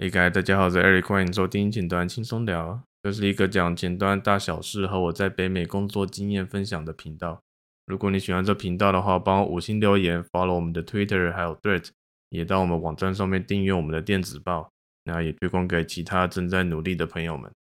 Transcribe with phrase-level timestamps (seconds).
[0.00, 2.82] Hey guys，大家好，我是 Eric，欢迎收听前端轻松聊。
[3.02, 7.42] 这是一个讲前端大小事和我在北美工作经验分享的频道。
[7.84, 11.88] 如果你喜欢这频道的话，帮我五星留言，follow 我们的 Twitter 还有 Thread，
[12.30, 14.72] 也到我们网站上面订阅我们的电子报，
[15.04, 17.52] 那也推广给其他正在努力的朋友们。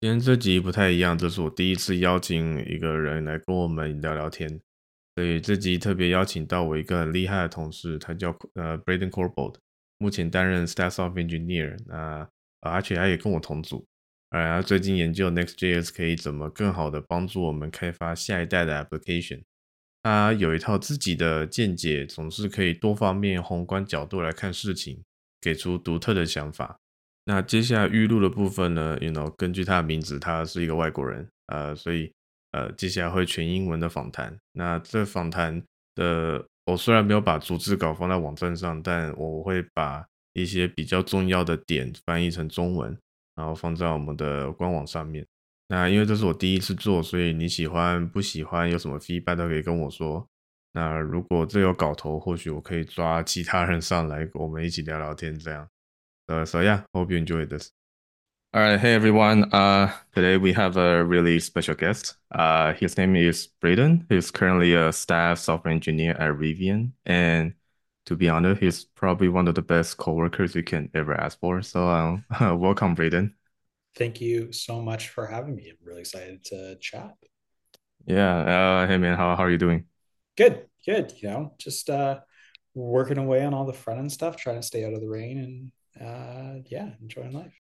[0.00, 4.48] 今天这集不太一样，这是我第一次邀请一个人来跟我们聊聊天，
[5.16, 9.56] 所以这集特别邀请到我一个很厉害的同事，他叫呃 Braden Corbold，
[9.98, 12.28] 目前担任 Staff of Engineer，那
[12.60, 13.86] 而且他也跟我同组，
[14.30, 19.42] 而他最近研究 Next.js 可以怎么更好的帮助我们开发下一代的 application，
[20.02, 25.02] 他有一套自己的见解，总是可以多方面宏观角度来看事情，
[25.40, 26.78] 给出独特的想法。
[27.26, 32.12] 那接下来预录的部分呢？You know，根据他的名字，他是一个外国人，呃，所以
[32.50, 34.36] 呃，接下来会全英文的访谈。
[34.52, 35.62] 那这访谈
[35.94, 42.96] 的，我虽然没有把逐字稿放在网站上，但我会把一些比较重要的点翻译成中文，
[43.34, 45.26] 然后放在我们的官网上面。
[45.68, 50.26] 那因为这是我第一次做，所以你喜欢不喜欢，有什么 feedback 都可以跟我说。
[50.72, 55.68] 那如果这有搞头，或许我可以抓其他人上来，我们一起聊聊天，这样。
[56.26, 57.68] 呃 so yeah, hope you enjoy this.
[58.54, 59.52] All right, hey everyone.
[59.52, 62.14] Uh, today we have a really special guest.
[62.30, 64.06] Uh, his name is Braden.
[64.08, 67.54] He's currently a staff software engineer at Rivian, and
[68.06, 71.62] to be honest, he's probably one of the best coworkers you can ever ask for.
[71.62, 72.24] So, um,
[72.60, 73.34] welcome, Braden.
[73.96, 75.70] Thank you so much for having me.
[75.70, 77.16] I'm really excited to chat.
[78.06, 78.36] Yeah.
[78.36, 79.86] Uh, hey man, how how are you doing?
[80.36, 81.12] Good, good.
[81.20, 82.20] You know, just uh,
[82.72, 85.72] working away on all the front end stuff, trying to stay out of the rain
[85.98, 87.63] and uh, yeah, enjoying life.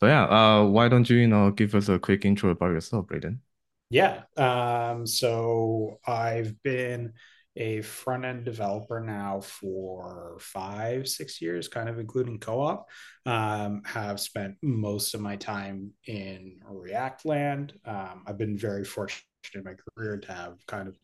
[0.00, 3.06] So yeah, uh, why don't you, you know, give us a quick intro about yourself,
[3.06, 3.40] Braden?
[3.88, 4.22] Yeah.
[4.36, 7.14] Um, so I've been
[7.56, 12.88] a front end developer now for five, six years, kind of including co op.
[13.24, 17.72] Um, have spent most of my time in React land.
[17.86, 19.24] Um, I've been very fortunate
[19.54, 20.98] in my career to have kind of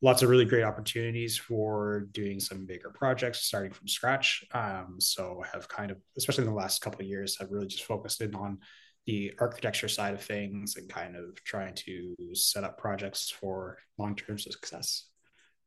[0.00, 4.44] lots of really great opportunities for doing some bigger projects starting from scratch.
[4.52, 7.84] Um, so have kind of especially in the last couple of years have really just
[7.84, 8.58] focused in on
[9.06, 14.38] the architecture side of things and kind of trying to set up projects for long-term
[14.38, 15.06] success.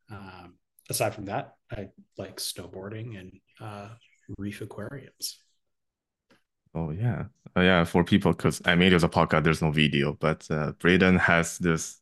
[0.10, 0.56] Um,
[0.90, 3.90] aside from that i like snowboarding and uh,
[4.38, 5.40] reef aquariums.
[6.74, 7.86] Oh yeah, oh yeah.
[7.86, 11.18] For people, because I made it as a podcast, there's no video, but uh, Braden
[11.20, 12.02] has this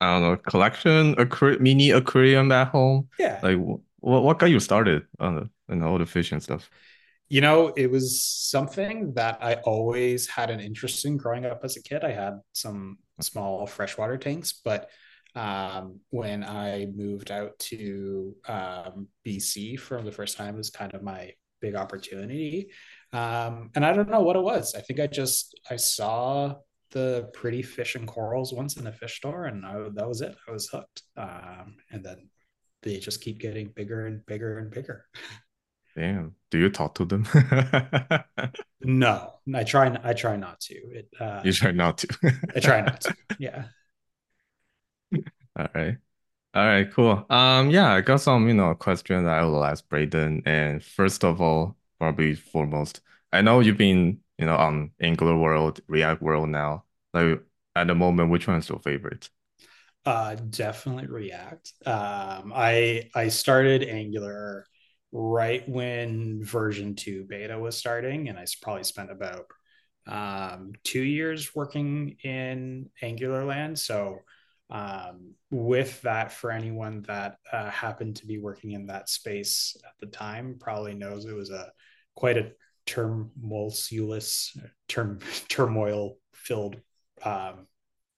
[0.00, 3.08] I don't know, collection, a mini aquarium at home?
[3.18, 3.40] Yeah.
[3.42, 3.58] Like,
[4.00, 6.68] what what got you started on the and all the fish and stuff?
[7.28, 11.76] You know, it was something that I always had an interest in growing up as
[11.76, 12.04] a kid.
[12.04, 14.90] I had some small freshwater tanks, but
[15.34, 20.94] um, when I moved out to um, BC for the first time, it was kind
[20.94, 22.68] of my big opportunity.
[23.12, 24.74] Um, and I don't know what it was.
[24.74, 26.56] I think I just I saw
[26.94, 30.34] the pretty fish and corals once in a fish store, and I, that was it.
[30.48, 31.02] I was hooked.
[31.16, 32.30] Um, and then
[32.82, 35.04] they just keep getting bigger and bigger and bigger.
[35.94, 36.34] Damn.
[36.50, 37.26] Do you talk to them?
[38.80, 39.96] no, I try.
[40.02, 40.74] I try not to.
[40.74, 41.08] It.
[41.20, 42.08] Uh, you try not to.
[42.56, 43.14] I try not to.
[43.38, 43.64] Yeah.
[45.56, 45.98] All right.
[46.54, 46.90] All right.
[46.90, 47.26] Cool.
[47.28, 47.70] Um.
[47.70, 47.92] Yeah.
[47.92, 50.42] I got some, you know, questions I will ask Braden.
[50.46, 53.00] And first of all, probably foremost,
[53.32, 56.83] I know you've been you know, on Angular world, React world now?
[57.14, 57.42] Like
[57.76, 59.30] at the moment, which one is your favorite?
[60.04, 61.72] Uh, definitely React.
[61.86, 64.66] Um, I I started Angular
[65.12, 69.46] right when version two beta was starting, and I probably spent about
[70.06, 73.78] um, two years working in Angular land.
[73.78, 74.18] So
[74.68, 79.92] um, with that, for anyone that uh, happened to be working in that space at
[80.00, 81.70] the time, probably knows it was a
[82.14, 82.52] quite a
[82.86, 84.56] tumultuous,
[84.88, 86.76] term, turmoil filled
[87.22, 87.66] um,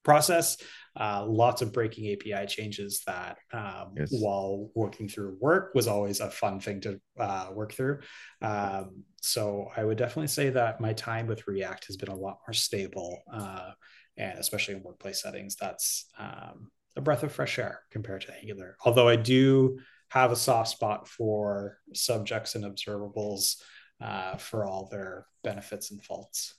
[0.04, 0.56] process.
[0.98, 4.08] Uh, lots of breaking API changes that, um, yes.
[4.10, 7.98] while working through work, was always a fun thing to uh, work through.
[8.40, 12.38] Um, so I would definitely say that my time with React has been a lot
[12.46, 13.72] more stable, uh,
[14.16, 18.76] and especially in workplace settings, that's um, a breath of fresh air compared to Angular.
[18.86, 19.78] Although I do
[20.08, 23.56] have a soft spot for subjects and observables
[24.00, 26.54] uh, for all their benefits and faults.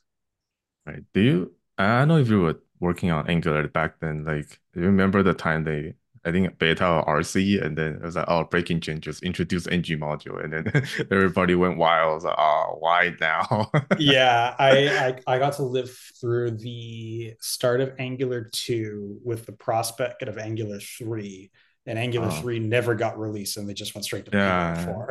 [0.86, 1.04] Right.
[1.13, 1.54] Do you?
[1.77, 4.25] I don't know if you were working on Angular back then.
[4.25, 5.94] Like, you remember the time they?
[6.25, 9.81] I think beta or RC, and then it was like, oh, breaking changes, introduce ng
[9.83, 12.09] module, and then everybody went wild.
[12.09, 13.71] I was like, oh, why now?
[13.97, 15.89] yeah, I, I I got to live
[16.19, 21.50] through the start of Angular two with the prospect of Angular three,
[21.85, 22.41] and Angular oh.
[22.41, 24.85] three never got released, and they just went straight to yeah.
[24.85, 25.07] four.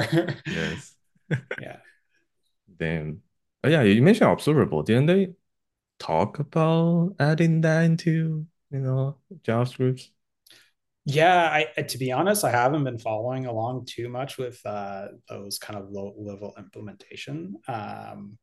[0.47, 0.95] yes.
[1.61, 1.77] yeah.
[2.79, 3.23] Then,
[3.65, 4.83] oh yeah, you mentioned observable.
[4.83, 5.29] Didn't they
[5.99, 10.11] talk about adding that into, you know, JavaScript?
[11.05, 15.59] Yeah, I to be honest, I haven't been following along too much with uh, those
[15.59, 17.55] kind of low level implementation.
[17.69, 18.39] Um,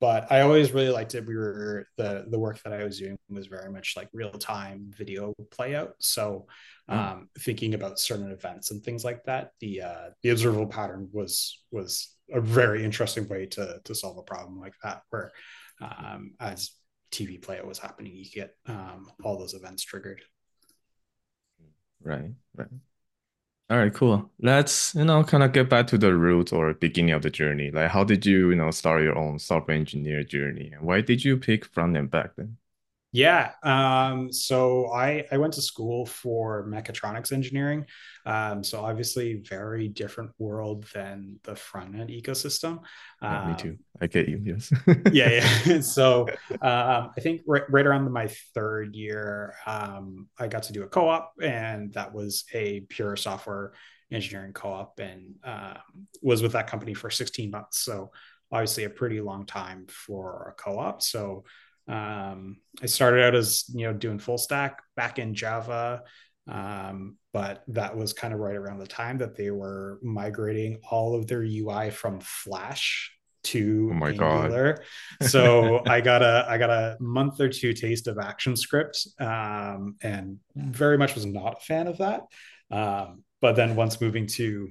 [0.00, 1.26] but I always really liked it.
[1.26, 4.92] We were the the work that I was doing was very much like real time
[4.96, 5.92] video playout.
[6.00, 6.46] So
[6.90, 11.08] Oh, um, thinking about certain events and things like that, the uh, the observable pattern
[11.12, 15.32] was was a very interesting way to to solve a problem like that, where
[15.80, 16.72] um, as
[17.10, 20.22] TV playout was happening, you get um, all those events triggered.
[22.02, 22.68] right, right.
[23.68, 24.30] All right, cool.
[24.40, 27.70] Let's, you know, kind of get back to the root or beginning of the journey.
[27.72, 30.70] Like, how did you, you know, start your own software engineer journey?
[30.72, 32.58] And why did you pick front end back then?
[33.12, 33.52] Yeah.
[33.62, 37.86] Um, so I, I went to school for mechatronics engineering.
[38.26, 42.80] Um, so obviously very different world than the front end ecosystem.
[43.22, 43.68] Yeah, me too.
[43.70, 44.40] Um, I get you.
[44.44, 44.70] Yes.
[45.12, 45.80] yeah, yeah.
[45.80, 46.28] so
[46.60, 50.86] um, I think right, right around my third year, um, I got to do a
[50.86, 53.72] co-op, and that was a pure software
[54.10, 55.74] engineering co-op, and uh,
[56.20, 57.80] was with that company for 16 months.
[57.80, 58.10] So
[58.52, 61.02] obviously a pretty long time for a co-op.
[61.02, 61.44] So
[61.88, 66.02] um, I started out as you know doing full stack back in Java,
[66.48, 71.14] um, but that was kind of right around the time that they were migrating all
[71.14, 73.12] of their UI from Flash
[73.44, 74.46] to Oh my God.
[74.46, 74.82] Angular.
[75.22, 80.38] So I got a I got a month or two taste of ActionScript, um, and
[80.54, 82.22] very much was not a fan of that.
[82.70, 84.68] Um, but then once moving to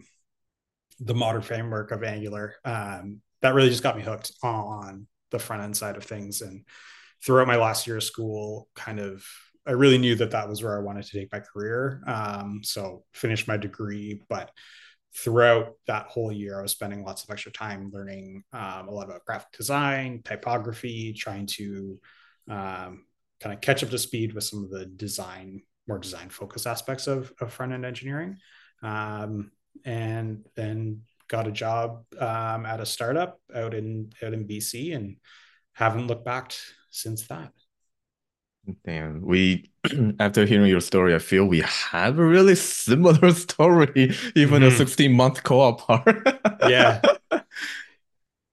[0.99, 5.63] the modern framework of Angular, um, that really just got me hooked on the front
[5.63, 6.41] end side of things.
[6.41, 6.65] And
[7.25, 9.25] throughout my last year of school, kind of,
[9.65, 12.03] I really knew that that was where I wanted to take my career.
[12.05, 14.51] Um, so finished my degree, but
[15.15, 19.05] throughout that whole year, I was spending lots of extra time learning um, a lot
[19.05, 21.99] about graphic design, typography, trying to
[22.47, 23.05] um,
[23.39, 27.07] kind of catch up to speed with some of the design, more design focused aspects
[27.07, 28.37] of, of front end engineering.
[28.83, 29.51] Um,
[29.83, 35.17] and then got a job um, at a startup out in out in BC and
[35.73, 36.53] haven't looked back
[36.95, 37.51] since that.
[38.83, 39.69] Damn, we
[40.19, 44.71] after hearing your story, I feel we have a really similar story, even a Mm-hmm.
[44.71, 46.27] 16 month co-op part.
[46.61, 47.01] Yeah,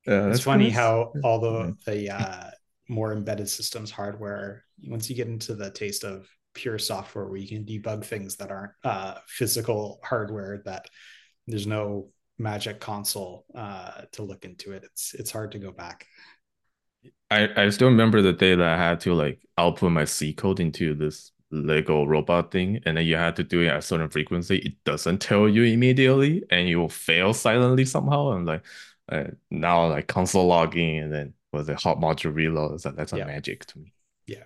[0.06, 2.50] Yeah, it's that's funny of how all the the uh,
[2.88, 7.48] more embedded systems hardware, once you get into the taste of pure software where you
[7.48, 10.86] can debug things that aren't uh, physical hardware, that
[11.46, 14.84] there's no magic console uh, to look into it.
[14.84, 16.06] It's it's hard to go back.
[17.32, 20.60] I, I still remember the day that I had to like output my C code
[20.60, 24.08] into this Lego robot thing, and then you had to do it at a certain
[24.08, 24.58] frequency.
[24.58, 28.32] It doesn't tell you immediately, and you will fail silently somehow.
[28.32, 28.64] And like
[29.08, 32.80] uh, now, like console logging, and then was it hot module reload?
[32.80, 33.92] So that's a Yeah, magic to me.
[34.26, 34.44] yeah.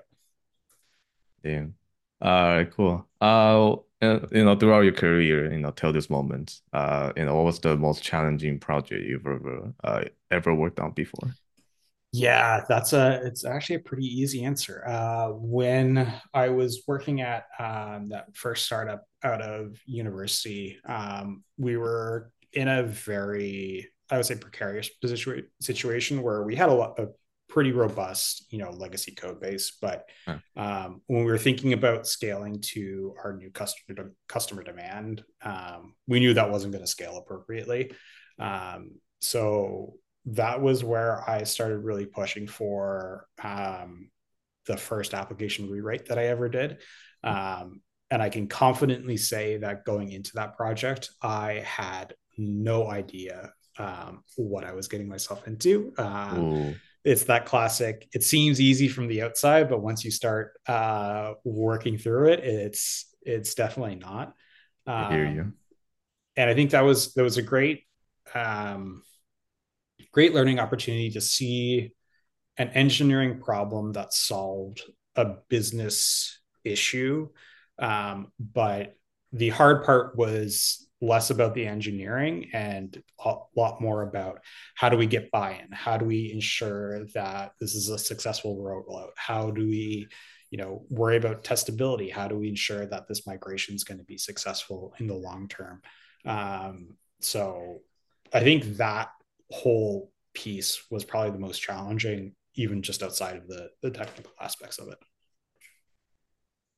[1.43, 1.75] Damn.
[2.21, 3.09] All right, cool.
[3.21, 7.37] Uh, uh, you know, throughout your career, you know, till this moment, uh, you know,
[7.37, 11.37] what was the most challenging project you've ever uh ever worked on before?
[12.19, 14.87] Yeah, that's a it's actually a pretty easy answer.
[14.87, 21.77] Uh, when I was working at um, that first startup out of university, um, we
[21.77, 26.99] were in a very, I would say, precarious position situation where we had a lot
[26.99, 27.11] of
[27.49, 30.39] pretty robust, you know, legacy code base, but Huh.
[30.57, 36.21] um, when we were thinking about scaling to our new customer customer demand, um, we
[36.21, 37.93] knew that wasn't going to scale appropriately.
[38.39, 39.95] Um, so
[40.27, 44.11] that was where I started really pushing for um,
[44.67, 46.79] the first application rewrite that I ever did.
[47.23, 47.81] Um,
[48.11, 54.23] and I can confidently say that going into that project, I had no idea um,
[54.37, 55.93] what I was getting myself into.
[55.99, 60.59] Uh, Oh, it's that classic, it seems easy from the outside, but once you start
[60.67, 64.35] uh, working through it, it's it's definitely not.
[64.87, 65.41] I hear you.
[65.43, 65.55] Um,
[66.37, 67.85] and I think that was that was a great
[68.35, 69.03] um,
[70.17, 71.93] great learning opportunity to see
[72.57, 74.81] an engineering problem that solved
[75.15, 77.29] a business issue.
[77.79, 78.97] Um, but
[79.35, 84.41] the hard part was less about the engineering and a lot more about
[84.75, 85.71] how do we get buy-in?
[85.71, 89.11] How do we ensure that this is a successful rollout?
[89.17, 90.09] How do we,
[90.51, 92.11] you know, worry about testability?
[92.11, 95.47] How do we ensure that this migration is going to be successful in the long
[95.49, 95.83] term?
[96.25, 97.81] Um, so
[98.33, 99.11] I think that
[99.51, 104.79] whole piece was probably the most challenging, even just outside of the the technical aspects
[104.79, 104.99] of it.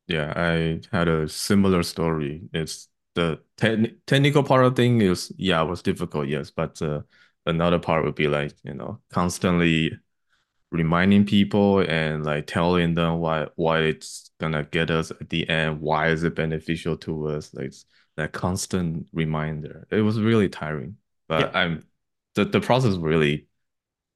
[0.06, 2.48] Yeah, I had a similar story.
[2.52, 7.02] It's the te technical part of thing is yeah, it was difficult, yes, but uh,
[7.46, 9.92] another part would be like you know constantly
[10.70, 15.80] reminding people and like telling them why why it's gonna get us at the end
[15.80, 17.72] why is it beneficial to us like
[18.16, 20.94] that constant reminder it was really tiring
[21.26, 21.60] but yeah.
[21.60, 21.82] i'm
[22.38, 23.46] the, the process was really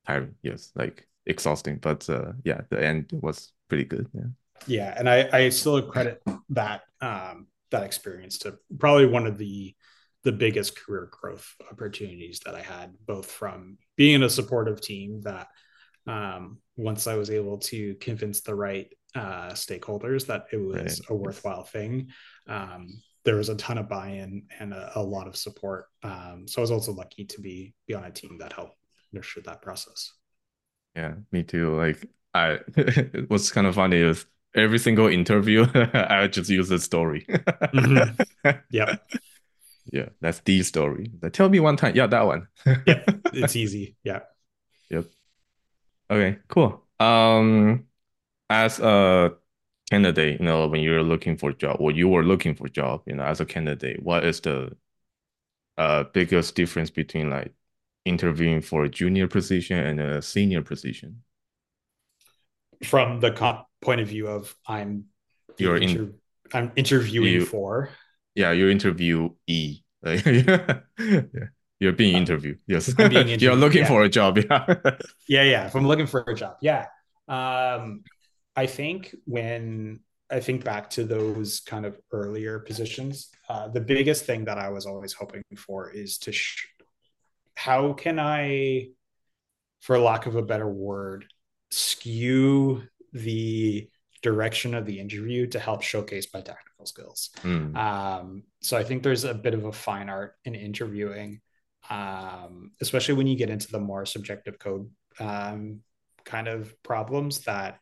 [0.07, 4.23] tiring yes like exhausting but uh yeah the end was pretty good yeah
[4.67, 9.75] yeah and i i still credit that um that experience to probably one of the
[10.25, 15.49] the biggest career growth opportunities that I had, both from being a supportive team that
[16.07, 21.01] um, once I was able to convince the right uh, stakeholders that it was right.
[21.11, 22.11] a worthwhile thing,
[22.49, 22.89] um,
[23.25, 25.87] there was a ton of buy-in and a, a lot of support.
[26.03, 28.77] Um, so I was also lucky to be be on a team that helped
[29.13, 30.13] nurture that process.
[30.97, 31.77] Yeah, me too.
[31.77, 32.59] Like I,
[33.29, 37.25] what's kind of funny is every single interview, I just use a story.
[37.29, 38.51] mm-hmm.
[38.71, 38.97] Yeah.
[39.93, 41.11] Yeah, that's the story.
[41.21, 41.97] Like, tell me one time.
[41.97, 42.47] Yeah, that one.
[42.87, 43.03] yeah,
[43.33, 43.97] it's easy.
[44.05, 44.21] Yeah.
[44.91, 45.07] Yep.
[46.11, 46.85] Okay, cool.
[47.01, 47.87] Um,
[48.49, 49.33] as a
[49.93, 52.71] candidate, you know, when you're looking for a job, or you were looking for a
[52.71, 54.75] job, you know, as a candidate, what is the
[55.77, 57.53] uh biggest difference between like
[58.05, 61.23] interviewing for a junior position and a senior position?
[62.83, 65.05] From the comp- point of view of I'm
[65.59, 66.15] you're inter- in,
[66.55, 67.91] I'm interviewing you, for
[68.35, 69.83] yeah, you interview E.
[70.03, 70.81] yeah.
[71.83, 72.61] You're being uh, interviewed.
[72.67, 72.95] Yes.
[72.95, 73.43] Being interviewed.
[73.43, 73.89] You're looking yeah.
[73.89, 74.39] for a job.
[74.49, 74.65] Yeah.
[75.29, 75.43] yeah.
[75.53, 75.67] Yeah.
[75.67, 76.57] If I'm looking for a job.
[76.63, 76.87] Yeah.
[77.29, 78.05] Um,
[78.55, 84.25] I think when I think back to those kind of earlier positions, uh, the biggest
[84.25, 86.69] thing that I was always hoping for is to, sh-
[87.55, 88.89] how can I,
[89.81, 91.27] for lack of a better word,
[91.71, 92.83] skew
[93.13, 93.89] the
[94.23, 97.31] direction of the interview to help showcase my technical skills.
[97.43, 97.77] Mm.
[97.77, 101.41] Um, so I think there's a bit of a fine art in interviewing,
[101.91, 105.81] um, especially when you get into the more subjective code um,
[106.25, 107.81] kind of problems that,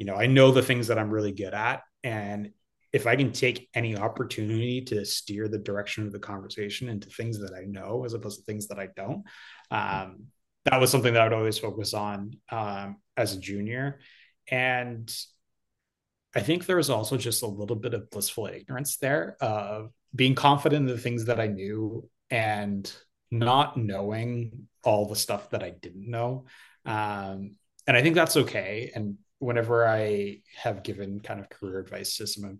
[0.00, 1.82] you know, I know the things that I'm really good at.
[2.02, 2.52] And
[2.90, 7.38] if I can take any opportunity to steer the direction of the conversation into things
[7.40, 9.24] that I know as opposed to things that I don't,
[9.70, 10.24] um,
[10.64, 14.00] that was something that I'd always focus on um, as a junior.
[14.50, 15.14] And
[16.34, 20.34] I think there was also just a little bit of blissful ignorance there of being
[20.34, 22.90] confident in the things that I knew and
[23.30, 26.46] not knowing all the stuff that I didn't know.
[26.86, 28.92] Um, and I think that's okay.
[28.94, 32.58] And whenever I have given kind of career advice to some of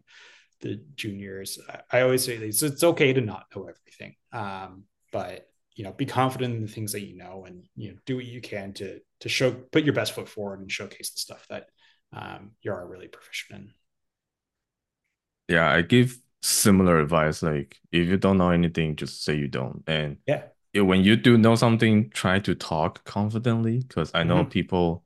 [0.60, 1.58] the juniors,
[1.90, 4.16] I, always say it's, it's okay to not know everything.
[4.32, 5.46] Um, but
[5.76, 8.24] you know, be confident in the things that you know and you know, do what
[8.24, 11.66] you can to to show put your best foot forward and showcase the stuff that
[12.12, 13.72] um, you are really proficient in.
[15.48, 17.42] Yeah, I give similar advice.
[17.42, 19.82] Like if you don't know anything, just say you don't.
[19.86, 20.42] And yeah,
[20.74, 23.78] when you do know something, try to talk confidently.
[23.78, 24.50] Because I know mm-hmm.
[24.50, 25.04] people,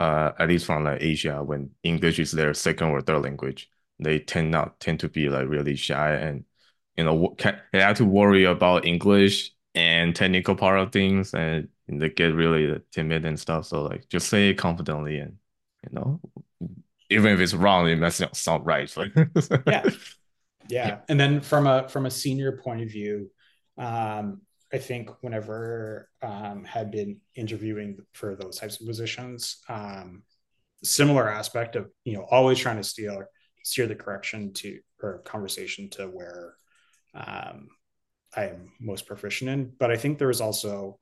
[0.00, 4.18] uh, at least from like Asia, when English is their second or third language, they
[4.18, 6.44] tend not tend to be like really shy and
[6.96, 11.68] you know can, they have to worry about English and technical part of things, and
[11.88, 13.66] they get really timid and stuff.
[13.66, 15.38] So like just say it confidently and
[15.84, 16.20] you know,
[17.10, 18.92] even if it's wrong, it must not sound right.
[19.66, 19.84] yeah.
[20.68, 20.98] yeah.
[21.08, 23.30] And then from a from a senior point of view,
[23.78, 24.40] um,
[24.72, 30.22] I think whenever um, had been interviewing for those types of positions, um,
[30.82, 33.28] similar aspect of you know always trying to steer
[33.62, 36.54] steer the correction to or conversation to where
[37.14, 37.68] um,
[38.34, 39.72] I am most proficient in.
[39.78, 40.98] But I think there was also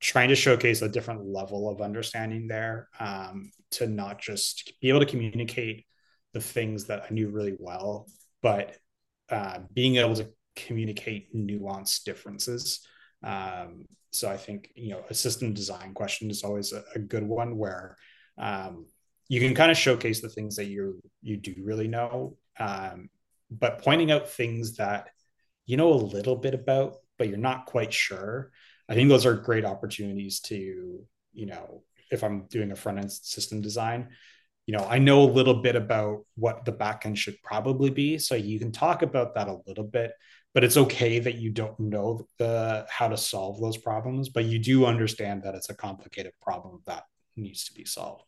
[0.00, 5.00] trying to showcase a different level of understanding there um, to not just be able
[5.00, 5.84] to communicate
[6.32, 8.06] the things that I knew really well,
[8.42, 8.76] but
[9.30, 10.30] uh, being able to
[10.66, 12.86] communicate nuanced differences.
[13.22, 17.22] Um, so I think you know a system design question is always a, a good
[17.22, 17.96] one where
[18.38, 18.86] um,
[19.28, 23.10] you can kind of showcase the things that you you do really know, um,
[23.50, 25.08] but pointing out things that
[25.66, 28.50] you know a little bit about, but you're not quite sure
[28.90, 33.12] I think those are great opportunities to, you know, if I'm doing a front end
[33.12, 34.08] system design,
[34.66, 38.18] you know, I know a little bit about what the backend should probably be.
[38.18, 40.12] So you can talk about that a little bit,
[40.54, 44.58] but it's okay that you don't know the how to solve those problems, but you
[44.58, 47.04] do understand that it's a complicated problem that
[47.36, 48.24] needs to be solved.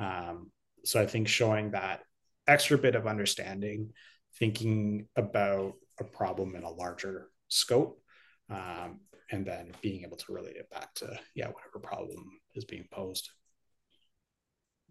[0.00, 0.50] Um,
[0.84, 2.00] so I think showing that
[2.46, 3.92] extra bit of understanding,
[4.38, 8.02] thinking about a problem in a larger scope,
[8.50, 9.00] um,
[9.32, 12.24] and then being able to relate it back to yeah whatever problem
[12.54, 13.30] is being posed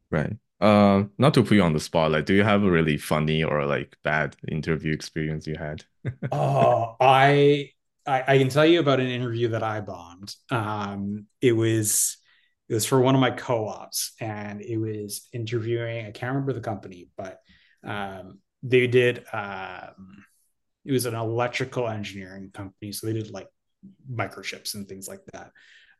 [0.09, 2.97] right uh not to put you on the spot like do you have a really
[2.97, 5.83] funny or like bad interview experience you had
[6.31, 7.69] oh i
[8.05, 10.35] I, I, can tell you about an interview that I bombed.
[10.49, 12.17] Um, it was
[12.67, 16.05] it was for one of my co-ops, and it was interviewing.
[16.05, 17.39] I can't remember the company, but
[17.83, 19.25] um, they did.
[19.31, 20.23] Um,
[20.85, 23.49] it was an electrical engineering company, so they did like
[24.11, 25.51] microchips and things like that.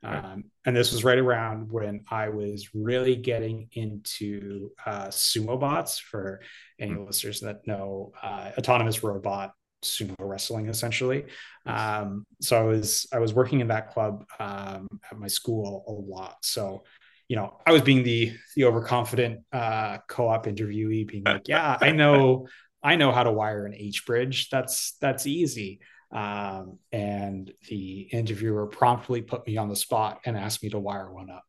[0.02, 5.98] Um, and this was right around when I was really getting into uh, sumo bots
[5.98, 6.40] for
[6.80, 7.06] any mm-hmm.
[7.06, 9.52] listeners that know uh, autonomous robot
[9.84, 11.24] sumo wrestling essentially.
[11.66, 15.92] Um, so I was I was working in that club um, at my school a
[15.92, 16.36] lot.
[16.42, 16.82] So
[17.28, 21.92] you know I was being the the overconfident uh, co-op interviewee, being like, yeah, I
[21.92, 22.48] know
[22.82, 24.50] I know how to wire an H bridge.
[24.50, 25.80] That's that's easy.
[26.12, 31.10] Um, and the interviewer promptly put me on the spot and asked me to wire
[31.10, 31.44] one up.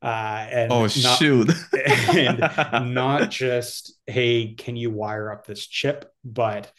[0.00, 1.50] Uh, and oh not, shoot!
[2.16, 2.38] and
[2.94, 6.70] not just hey, can you wire up this chip, but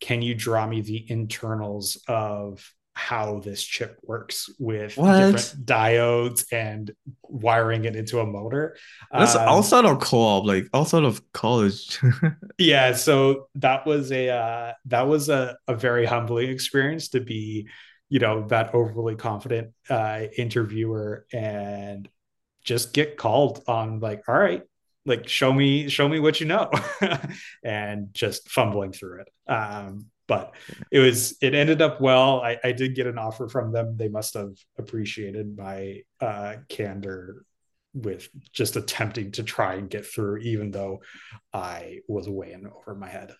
[0.00, 5.18] can you draw me the internals of how this chip works with what?
[5.18, 6.90] different diodes and
[7.22, 8.74] wiring it into a motor.
[9.12, 12.00] That's um, outside of co-op, like outside of college.
[12.58, 17.68] yeah, so that was a uh, that was a, a very humbling experience to be,
[18.08, 22.08] you know, that overly confident uh, interviewer and
[22.64, 24.62] just get called on like, all right,
[25.04, 26.70] like show me show me what you know,
[27.62, 29.52] and just fumbling through it.
[29.52, 30.54] Um, but
[30.90, 32.40] it was it ended up well.
[32.40, 33.96] I, I did get an offer from them.
[33.96, 37.44] They must have appreciated my uh, candor
[37.94, 41.00] with just attempting to try and get through even though
[41.54, 43.32] i was way in over my head.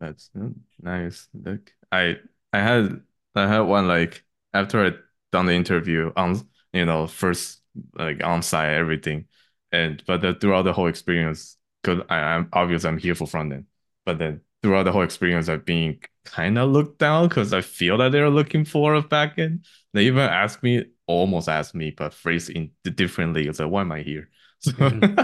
[0.00, 0.30] That's
[0.80, 1.28] nice.
[1.34, 2.16] Look, i
[2.52, 3.00] i had
[3.34, 4.92] i had one like after i
[5.32, 6.40] done the interview on
[6.72, 7.60] you know first
[7.94, 9.26] like on site everything
[9.72, 13.66] and but the, throughout the whole experience because i'm obviously i'm here for front end
[14.04, 17.98] but then throughout the whole experience I've been kind of looked down because I feel
[17.98, 19.64] that they're looking for a backend.
[19.94, 23.46] They even asked me, almost asked me, but phrased in differently.
[23.46, 24.28] It's like, why am I here?
[24.58, 25.14] So mm-hmm.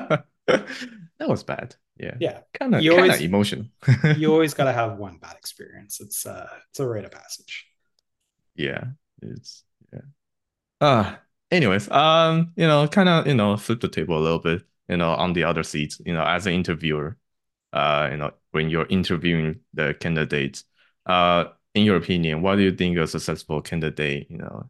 [0.47, 1.75] that was bad.
[1.99, 2.15] Yeah.
[2.21, 2.39] Yeah.
[2.55, 3.67] Kind of kind of emotional.
[4.17, 6.01] you always gotta have one bad experience.
[6.01, 7.67] It's uh it's a rite of passage.
[8.55, 8.85] Yeah.
[9.23, 10.01] It's yeah.
[10.81, 11.17] Uh
[11.51, 14.99] anyways, um, you know, kind of, you know, flip the table a little bit, you
[14.99, 17.17] know, on the other seats, you know, as an interviewer,
[17.73, 20.65] uh, you know, when you're interviewing the candidates.
[21.07, 24.69] Uh, in your opinion, what do you think a successful candidate, you know,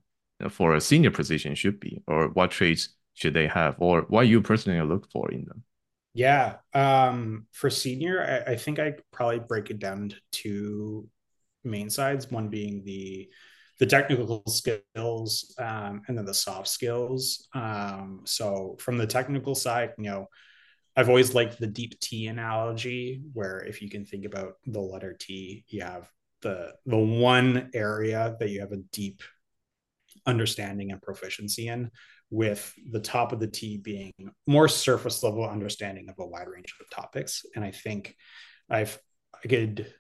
[0.49, 4.41] for a senior position should be, or what traits should they have, or what you
[4.41, 5.65] personally look for in them?
[6.15, 11.09] Yeah, um, for senior, I, I think I probably break it down into two
[11.65, 12.31] main sides.
[12.31, 13.29] One being the
[13.79, 17.49] the technical skills um, and then the soft skills.
[17.55, 20.29] Um, so from the technical side, you know,
[20.97, 25.17] I've always liked the deep T analogy, where if you can think about the letter
[25.19, 26.11] T, you have
[26.43, 29.23] the the one area that you have a deep
[30.27, 31.91] understanding and proficiency in,
[32.31, 34.13] with the top of the T being
[34.47, 37.45] more surface level understanding of a wide range of topics.
[37.55, 38.17] And I think
[38.69, 38.99] I've
[39.43, 39.93] I could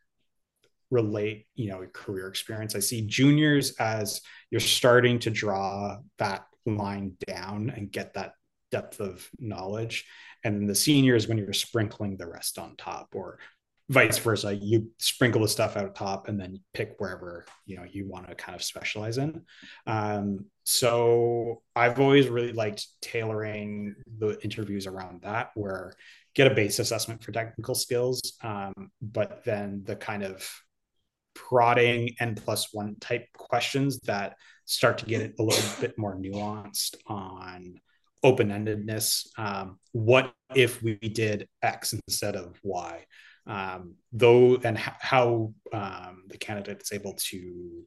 [0.90, 2.74] relate, you know, career experience.
[2.74, 8.35] I see juniors as you're starting to draw that line down and get that
[8.70, 10.07] depth of knowledge
[10.44, 13.38] and then the seniors when you're sprinkling the rest on top or
[13.88, 14.55] vice versa.
[14.55, 18.35] You sprinkle the stuff out top and then pick wherever you know you want to
[18.35, 19.42] kind of specialize in.
[19.87, 25.92] Um, so i've always really liked tailoring the interviews around that where
[26.35, 30.48] get a base assessment for technical skills um, but then the kind of
[31.35, 36.94] prodding n plus one type questions that start to get a little bit more nuanced
[37.07, 37.74] on
[38.22, 43.04] open-endedness um, what if we did x instead of y?
[43.46, 47.82] Um, though and h- how um, the candidate is able to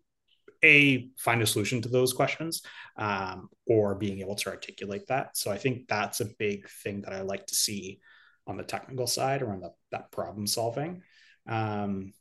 [0.64, 2.62] a find a solution to those questions
[2.98, 5.38] um, or being able to articulate that.
[5.38, 8.00] So i think that's a big thing that i like to see
[8.48, 11.02] on the technical side around the, that problem solving.
[11.48, 12.14] Um,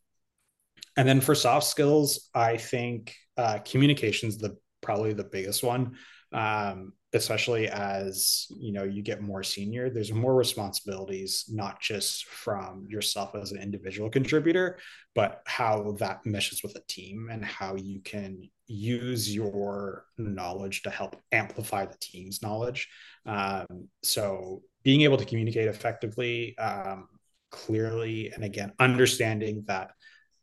[0.96, 5.96] and then for soft skills i think uh, communication is the probably the biggest one.
[6.30, 12.86] Um, especially as you know you get more senior there's more responsibilities not just from
[12.88, 14.78] yourself as an individual contributor
[15.14, 20.90] but how that meshes with a team and how you can use your knowledge to
[20.90, 22.88] help amplify the team's knowledge.
[23.26, 27.08] Um, so being able to communicate effectively um,
[27.50, 29.92] clearly and again understanding that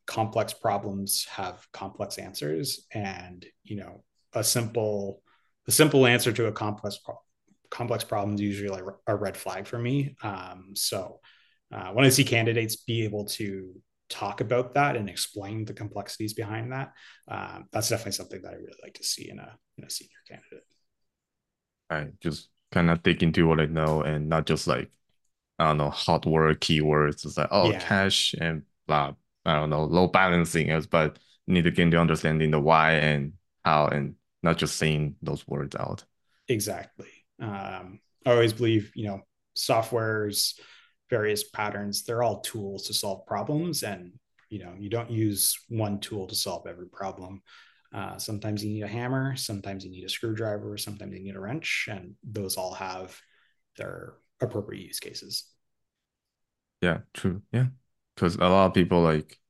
[0.08, 4.04] complex problems have complex answers and you know
[4.34, 5.22] a simple
[5.66, 7.00] the simple answer to a complex
[7.70, 10.16] complex problem is usually like a red flag for me.
[10.22, 11.20] Um, so
[11.74, 13.74] uh, when I see candidates be able to
[14.12, 16.92] talk about that and explain the complexities behind that.
[17.28, 20.12] Um, that's definitely something that I really like to see in a in a senior
[20.28, 20.66] candidate.
[21.90, 24.92] Right, just kind of dig into what I know and not just like
[25.58, 27.26] I don't know hot word keywords.
[27.26, 27.80] It's like oh yeah.
[27.80, 29.14] cache and blah.
[29.46, 33.34] I don't know load balancing is, but need to get into understanding the why and
[33.64, 36.04] how and not just saying those words out.
[36.48, 37.10] Exactly.
[37.40, 39.22] Um, I always believe you know
[39.54, 40.60] software's
[41.10, 43.84] various patterns they're all tools to solve problems.
[43.84, 44.14] And
[44.50, 47.42] you know you don't use one tool to solve every problem.
[47.94, 51.40] Uh, sometimes you need a hammer sometimes you need a screwdriver sometimes you need a
[51.40, 53.20] wrench and those all have
[53.76, 55.46] their appropriate use cases.
[56.82, 57.42] Yeah true.
[57.52, 57.68] Yeah.
[58.16, 59.41] Because a lot of people like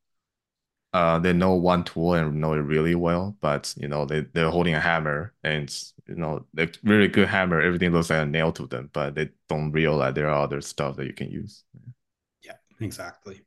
[0.93, 4.49] uh, they know one tool and know it really well, but you know they they're
[4.49, 5.73] holding a hammer and
[6.08, 7.62] you know they're really good hammer.
[7.62, 10.97] Everything looks like a nail to them, but they don't realize there are other stuff
[10.97, 11.63] that you can use.
[12.43, 13.45] Yeah, exactly.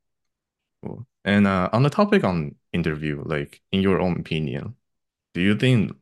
[0.82, 1.06] Cool.
[1.24, 4.76] And uh, on the topic on interview, like in your own opinion,
[5.34, 5.92] do you think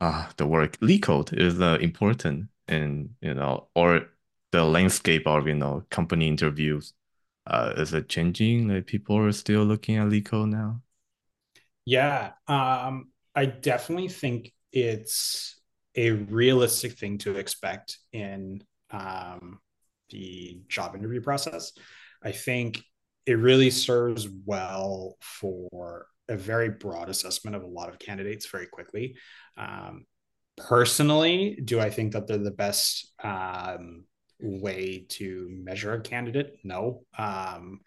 [0.00, 4.06] uh the word LeetCode is uh, important in you know or
[4.52, 6.92] the landscape of you know company interviews
[7.46, 8.68] uh, is it changing?
[8.68, 10.82] Like people are still looking at LeetCode now?
[11.84, 15.60] Yeah, um, I definitely think it's
[15.94, 19.60] a realistic thing to expect in um,
[20.10, 21.72] the job interview process.
[22.22, 22.82] I think
[23.24, 28.66] it really serves well for a very broad assessment of a lot of candidates very
[28.66, 29.16] quickly.
[29.56, 30.06] Um,
[30.56, 34.04] personally, do I think that they're the best um,
[34.40, 36.58] way to measure a candidate?
[36.64, 37.02] No.
[37.16, 37.80] Um,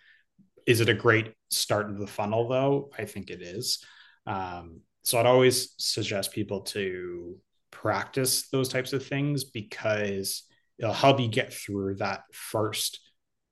[0.65, 2.91] is it a great start of the funnel, though?
[2.97, 3.83] I think it is.
[4.25, 7.35] Um, so I'd always suggest people to
[7.71, 10.43] practice those types of things because
[10.77, 12.99] it'll help you get through that first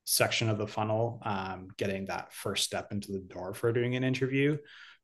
[0.04, 4.04] section of the funnel, um, getting that first step into the door for doing an
[4.04, 4.56] interview.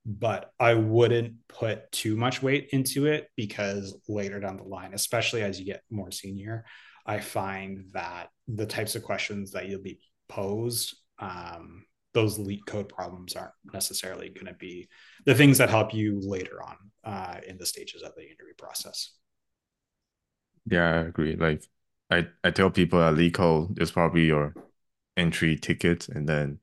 [0.06, 5.42] But I wouldn't put too much weight into it because later down the line, especially
[5.42, 6.64] as you get more senior,
[7.06, 13.34] I find that the types of questions that you'll be posed, um, those LeetCode problems
[13.34, 14.88] aren't necessarily going to be
[15.26, 19.12] the things that help you later on uh, in the stages of the interview process.
[20.66, 21.36] Yeah, I agree.
[21.36, 21.64] Like
[22.10, 24.54] I, I tell people that LeetCode is probably your
[25.16, 26.58] entry ticket and then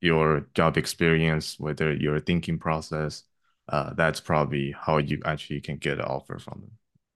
[0.00, 3.24] your job experience, whether your thinking process,
[3.68, 6.70] uh, that's probably how you actually can get an offer from them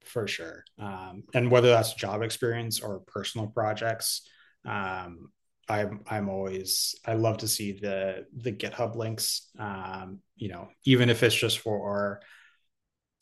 [0.06, 0.64] for sure.
[0.78, 4.22] Um, and whether that's job experience or personal projects,
[4.64, 5.30] um,
[5.68, 9.48] I'm I'm always I love to see the the GitHub links.
[9.58, 12.20] Um, you know, even if it's just for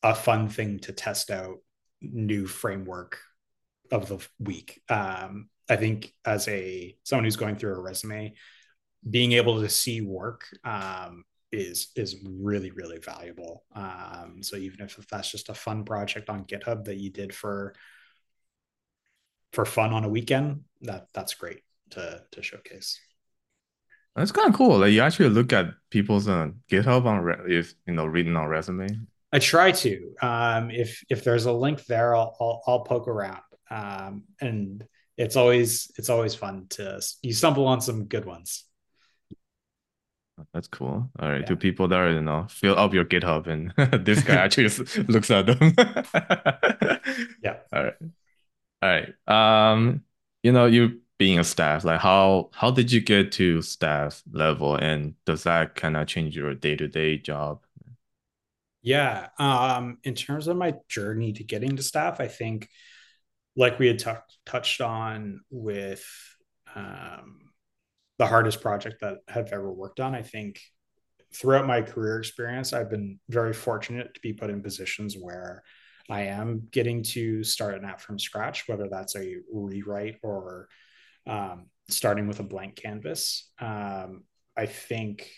[0.02, 1.58] a fun thing to test out
[2.00, 3.18] new framework
[3.90, 4.80] of the week.
[4.88, 8.34] Um, I think as a someone who's going through a resume,
[9.08, 13.64] being able to see work um, is is really really valuable.
[13.74, 17.74] Um, so even if that's just a fun project on github that you did for
[19.52, 21.60] for fun on a weekend that that's great
[21.90, 22.98] to to showcase.
[24.16, 27.74] That's kind of cool like you actually look at people's uh, github on re- if
[27.86, 28.88] you know reading on resume.
[29.32, 33.42] I try to um, if if there's a link there i'll i'll, I'll poke around.
[33.70, 34.84] Um, and
[35.16, 38.64] it's always it's always fun to you stumble on some good ones
[40.52, 41.10] that's cool.
[41.18, 41.46] All right, yeah.
[41.46, 43.72] to people that are, you know, fill up your GitHub and
[44.04, 44.68] this guy actually
[45.04, 45.72] looks at them.
[47.42, 47.56] yeah.
[47.72, 47.94] All right.
[48.82, 49.72] All right.
[49.72, 50.04] Um,
[50.42, 54.74] you know, you being a staff, like how how did you get to staff level
[54.74, 57.64] and does that kind of change your day-to-day job?
[58.82, 59.28] Yeah.
[59.38, 62.68] Um, in terms of my journey to getting to staff, I think
[63.56, 64.10] like we had t-
[64.44, 66.04] touched on with
[66.74, 67.51] um
[68.22, 70.14] the hardest project that I've ever worked on.
[70.14, 70.60] I think
[71.34, 75.64] throughout my career experience, I've been very fortunate to be put in positions where
[76.08, 80.68] I am getting to start an app from scratch, whether that's a rewrite or
[81.26, 83.50] um, starting with a blank canvas.
[83.58, 84.22] Um,
[84.56, 85.28] I think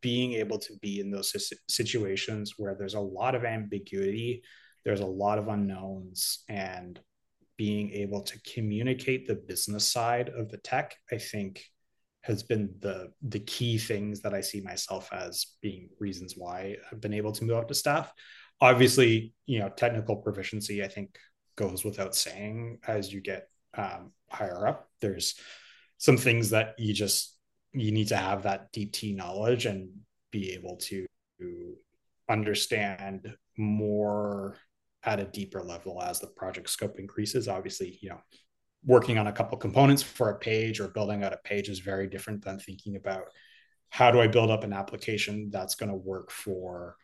[0.00, 1.34] being able to be in those
[1.68, 4.44] situations where there's a lot of ambiguity,
[4.84, 7.00] there's a lot of unknowns, and
[7.56, 11.64] being able to communicate the business side of the tech, I think
[12.22, 17.00] has been the the key things that I see myself as being reasons why I've
[17.00, 18.12] been able to move up to staff.
[18.60, 21.18] Obviously, you know, technical proficiency I think
[21.56, 24.88] goes without saying as you get um, higher up.
[25.00, 25.34] There's
[25.98, 27.36] some things that you just
[27.72, 29.88] you need to have that deep T knowledge and
[30.30, 31.06] be able to
[32.28, 34.56] understand more
[35.04, 37.48] at a deeper level as the project scope increases.
[37.48, 38.20] Obviously, you know,
[38.84, 42.08] working on a couple components for a page or building out a page is very
[42.08, 43.24] different than thinking about
[43.90, 46.96] how do I build up an application that's going to work for,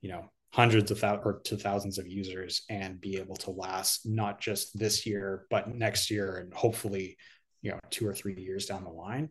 [0.00, 4.02] you know, hundreds of thousands or to thousands of users and be able to last
[4.04, 7.16] not just this year but next year and hopefully
[7.62, 9.30] you know two or three years down the line.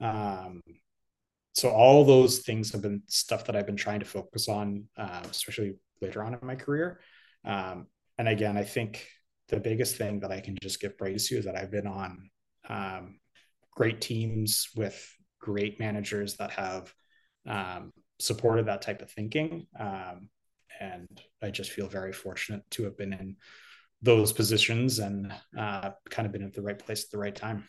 [0.00, 0.62] Um,
[1.52, 5.22] so all those things have been stuff that i've been trying to focus on uh,
[5.30, 7.00] especially later on in my career.
[7.44, 7.86] Um,
[8.16, 9.06] and again i think
[9.52, 12.30] the biggest thing that i can just give praise to is that i've been on
[12.68, 13.18] um,
[13.70, 16.92] great teams with great managers that have
[17.46, 20.28] um, supported that type of thinking um,
[20.82, 23.36] and I just feel very fortunate to have been in
[24.00, 27.68] those positions and uh, kind of been at the right place at the right time.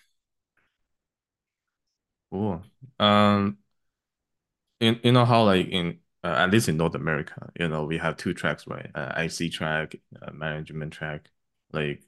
[2.31, 2.63] Cool.
[2.99, 3.57] Um,
[4.79, 7.97] in you know how like in uh, at least in North America, you know we
[7.99, 8.89] have two tracks, right?
[8.95, 11.29] Uh, IC track, uh, management track.
[11.73, 12.03] Like,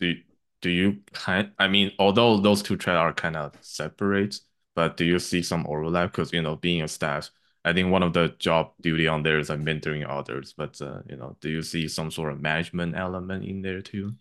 [0.00, 0.14] do
[0.62, 1.52] do you kind?
[1.58, 4.40] I mean, although those two tracks are kind of separate,
[4.74, 6.12] but do you see some overlap?
[6.12, 7.30] Because you know, being a staff,
[7.64, 11.00] I think one of the job duty on there is like mentoring others, but uh,
[11.08, 14.14] you know, do you see some sort of management element in there too?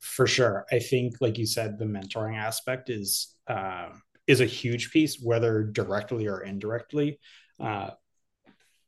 [0.00, 3.90] For sure, I think, like you said, the mentoring aspect is uh,
[4.26, 7.20] is a huge piece, whether directly or indirectly.
[7.58, 7.90] Uh,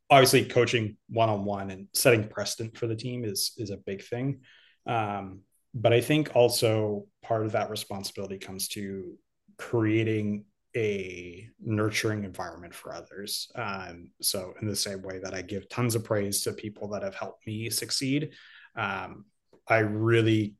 [0.09, 4.03] obviously, coaching one on one and setting precedent for the team is is a big
[4.03, 4.41] thing.
[4.87, 5.41] Um,
[5.75, 9.17] but I think also part of that responsibility comes to
[9.59, 10.45] creating
[10.77, 13.51] a nurturing environment for others.
[13.55, 17.03] Um, so, in the same way that I give tons of praise to people that
[17.03, 18.31] have helped me succeed,
[18.77, 19.27] um,
[19.69, 20.55] I really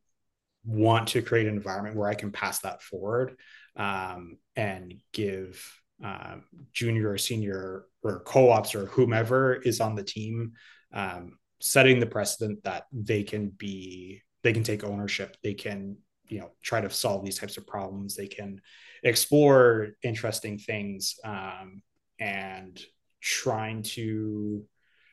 [0.65, 3.37] want to create an environment where I can pass that forward
[3.77, 5.65] um, and give
[6.05, 10.53] um, junior or senior or co-ops or whomever is on the team
[10.93, 15.37] um, setting the precedent that they can be they can take ownership.
[15.43, 15.97] They can
[16.27, 18.17] you know try to solve these types of problems.
[18.17, 18.61] They can
[19.05, 21.83] explore interesting things um,
[22.19, 22.81] and
[23.21, 24.65] trying to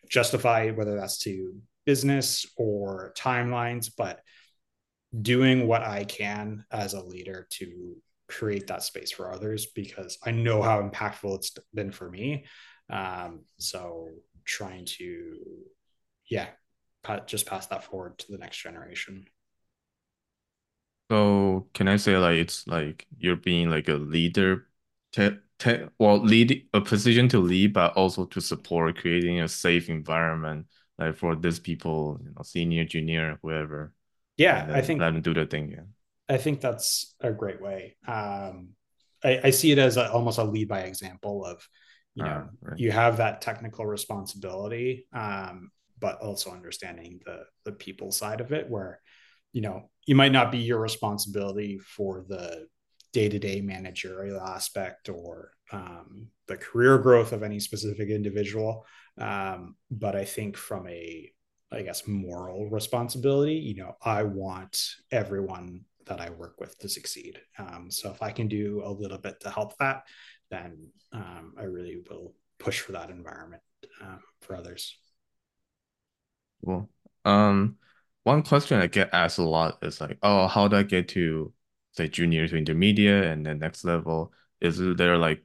[0.09, 4.21] justify whether that's to business or timelines but
[5.21, 7.95] doing what i can as a leader to
[8.27, 12.45] create that space for others because i know how impactful it's been for me.
[12.89, 14.09] Um, so
[14.45, 15.37] trying to
[16.29, 16.47] yeah
[17.25, 19.25] just pass that forward to the next generation
[21.11, 24.67] so can I say like it's like you're being like a leader,
[25.11, 29.89] te te well, lead a position to lead, but also to support creating a safe
[29.89, 30.67] environment
[30.99, 33.93] like for these people, you know, senior, junior, whoever.
[34.37, 35.71] Yeah, I think let them do their thing.
[35.71, 35.87] Yeah,
[36.33, 37.97] I think that's a great way.
[38.07, 38.69] Um,
[39.23, 41.67] I, I see it as a, almost a lead by example of,
[42.15, 42.79] you know, uh, right.
[42.79, 48.69] you have that technical responsibility, um, but also understanding the the people side of it,
[48.69, 48.99] where
[49.53, 52.67] you know you might not be your responsibility for the
[53.11, 58.85] day-to-day managerial aspect or um, the career growth of any specific individual.
[59.17, 61.29] Um, but i think from a
[61.71, 64.81] i guess moral responsibility you know i want
[65.11, 67.39] everyone that i work with to succeed.
[67.57, 70.03] Um, so if i can do a little bit to help that
[70.49, 73.61] then um, i really will push for that environment
[74.01, 74.97] uh, for others
[76.61, 76.89] well
[77.25, 77.77] um
[78.23, 81.53] one question I get asked a lot is like, oh, how do I get to
[81.93, 84.33] say junior to intermediate and then next level?
[84.61, 85.43] Is there like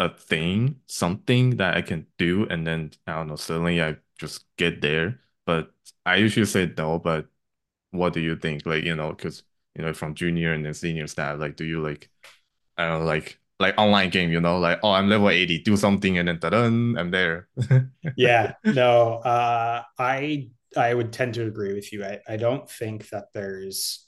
[0.00, 4.46] a thing, something that I can do and then I don't know, suddenly I just
[4.56, 5.20] get there?
[5.46, 5.72] But
[6.06, 7.28] I usually say no, but
[7.92, 8.66] what do you think?
[8.66, 9.44] Like, you know, because
[9.76, 12.10] you know, from junior and then senior staff, like do you like
[12.78, 15.76] I don't know, like like online game, you know, like oh I'm level 80, do
[15.76, 17.48] something and then ta-da I'm there.
[18.16, 22.04] yeah, no, uh I I would tend to agree with you.
[22.04, 24.06] I, I don't think that there's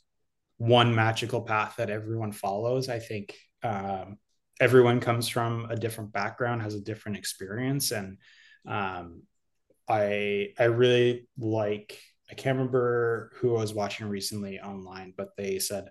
[0.59, 2.89] one magical path that everyone follows.
[2.89, 4.19] I think um,
[4.61, 8.19] everyone comes from a different background, has a different experience, and
[8.67, 9.23] um,
[9.89, 12.01] I I really like.
[12.29, 15.91] I can't remember who I was watching recently online, but they said,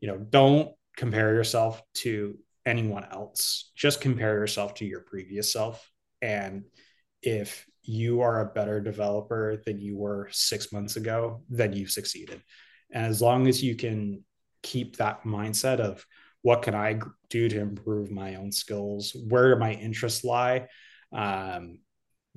[0.00, 2.36] you know, don't compare yourself to
[2.68, 3.72] anyone else.
[3.74, 5.90] Just compare yourself to your previous self.
[6.22, 6.64] And
[7.22, 12.42] if you are a better developer than you were six months ago, then you've succeeded.
[12.92, 14.24] And as long as you can
[14.62, 16.04] keep that mindset of
[16.42, 17.00] what can I
[17.30, 20.68] do to improve my own skills, where do my interests lie,
[21.12, 21.78] um,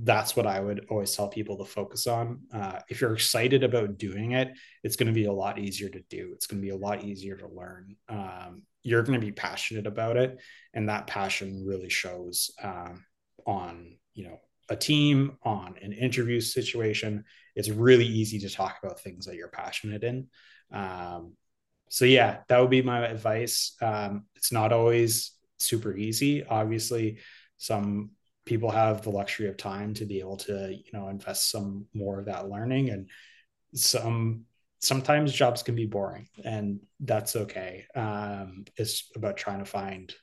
[0.04, 2.42] that's what I would always tell people to focus on.
[2.54, 6.02] Uh, if you're excited about doing it, it's going to be a lot easier to
[6.10, 6.32] do.
[6.34, 7.96] It's going to be a lot easier to learn.
[8.10, 10.40] Um, you're going to be passionate about it,
[10.74, 13.06] and that passion really shows um,
[13.46, 19.02] on you know a team, on an interview situation, it's really easy to talk about
[19.02, 20.28] things that you're passionate in.
[20.72, 21.34] Um,
[21.90, 23.76] so yeah, that would be my advice.
[23.82, 26.46] Um, it's not always super easy.
[26.46, 27.20] Obviously,
[27.58, 28.12] some
[28.46, 32.20] people have the luxury of time to be able to, you know, invest some more
[32.20, 33.10] of that learning and
[33.74, 34.46] some
[34.80, 37.86] sometimes jobs can be boring and that's okay.
[37.96, 40.14] Um, it's about trying to find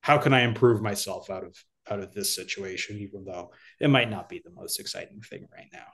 [0.00, 1.56] how can I improve myself out of
[1.90, 5.68] out of this situation, even though it might not be the most exciting thing right
[5.72, 5.86] now.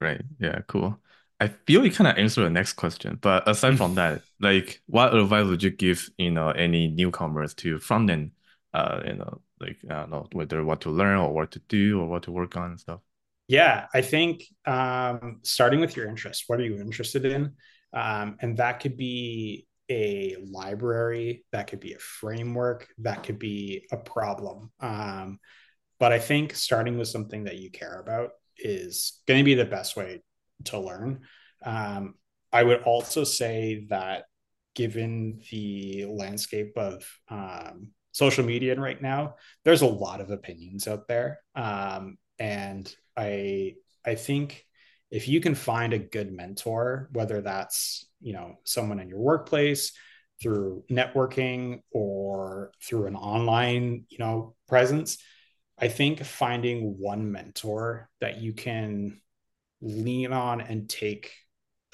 [0.00, 0.22] Right.
[0.38, 0.98] Yeah, cool.
[1.40, 5.14] I feel you kind of answered the next question, but aside from that, like what
[5.14, 8.32] advice would you give, you know, any newcomers to front end,
[8.74, 12.00] uh, you know, like I don't know whether what to learn or what to do
[12.00, 13.00] or what to work on and stuff?
[13.48, 16.44] Yeah, I think um, starting with your interest.
[16.46, 17.54] What are you interested in?
[17.92, 23.86] Um, and that could be a library, that could be a framework, that could be
[23.90, 24.70] a problem.
[24.78, 25.40] Um,
[25.98, 29.64] but I think starting with something that you care about is going to be the
[29.64, 30.22] best way
[30.66, 31.22] to learn.
[31.64, 32.14] Um,
[32.52, 34.24] I would also say that
[34.74, 40.88] given the landscape of um, social media and right now, there's a lot of opinions
[40.88, 44.64] out there, um, and I I think
[45.10, 49.92] if you can find a good mentor, whether that's you know someone in your workplace
[50.40, 55.18] through networking or through an online you know presence
[55.78, 59.20] i think finding one mentor that you can
[59.80, 61.32] lean on and take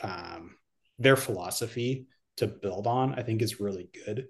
[0.02, 0.56] um,
[0.98, 4.26] their philosophy to build on, I think is really good.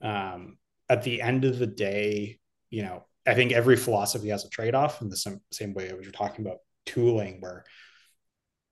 [0.00, 2.38] Um, at the end of the day,
[2.70, 5.88] you know, I think every philosophy has a trade off in the same, same way
[5.88, 7.64] as you're talking about tooling, where,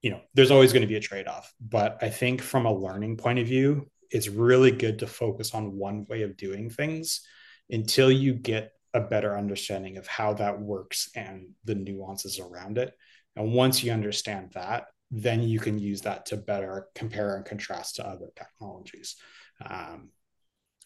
[0.01, 1.53] you know, there's always going to be a trade off.
[1.61, 5.77] But I think from a learning point of view, it's really good to focus on
[5.77, 7.21] one way of doing things
[7.69, 12.95] until you get a better understanding of how that works and the nuances around it.
[13.35, 17.97] And once you understand that, then you can use that to better compare and contrast
[17.97, 19.17] to other technologies.
[19.65, 20.11] Um,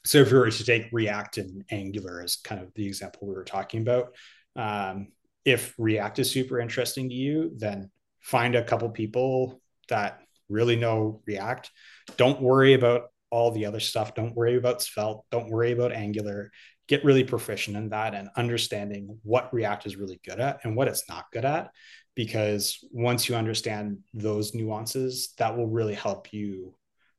[0.05, 3.35] so if you were to take React and Angular as kind of the example we
[3.35, 4.15] were talking about,
[4.57, 5.09] um,
[5.45, 11.23] if React is super interesting to you, then find a couple people that really know
[11.27, 11.71] React.
[12.17, 14.15] Don't worry about all the other stuff.
[14.15, 15.25] Don't worry about Svelte.
[15.31, 16.51] Don't worry about Angular.
[16.89, 20.89] Get really proficient in that and understanding what React is really good at and what
[20.89, 21.71] it's not good at
[22.17, 26.75] because once you understand those nuances, that will really help you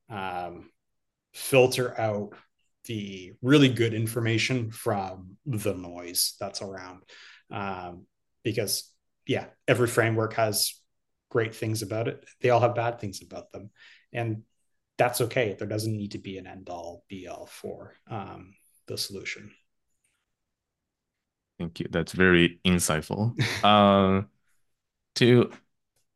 [0.09, 0.69] um,
[1.33, 2.33] filter out
[2.85, 7.03] the really good information from the noise that's around.
[7.51, 8.05] Um,
[8.43, 8.89] because,
[9.27, 10.73] yeah, every framework has
[11.29, 13.69] great things about it, they all have bad things about them.
[14.13, 14.43] And
[14.97, 15.55] that's okay.
[15.57, 18.53] There doesn't need to be an end all be all for um,
[18.87, 19.51] the solution.
[21.57, 21.87] Thank you.
[21.89, 23.39] That's very insightful.
[23.63, 24.23] uh,
[25.15, 25.51] to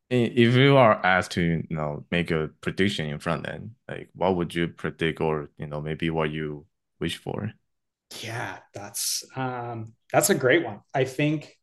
[0.10, 4.36] if you are asked to you know make a prediction in front end like what
[4.36, 6.66] would you predict or you know maybe what you
[7.00, 7.52] wish for?
[8.22, 10.82] Yeah that's um that's a great one.
[10.94, 11.56] I think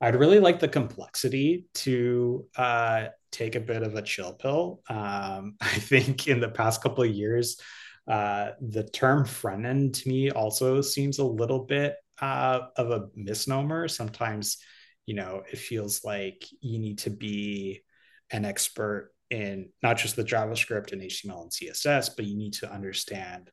[0.00, 4.80] i'd really like the complexity to uh take a bit of a chill pill.
[4.88, 7.60] Um i think in the past couple of years
[8.08, 13.08] uh the term front end to me also seems a little bit uh of a
[13.14, 13.88] misnomer.
[13.88, 14.58] Sometimes
[15.06, 17.82] you know it feels like you need to be
[18.30, 22.70] an expert in not just the javascript and html and css but you need to
[22.72, 23.50] understand